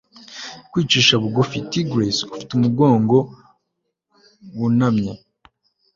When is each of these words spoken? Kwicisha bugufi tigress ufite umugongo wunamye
Kwicisha 0.71 1.13
bugufi 1.23 1.57
tigress 1.71 2.17
ufite 2.33 2.51
umugongo 2.55 3.17
wunamye 4.57 5.13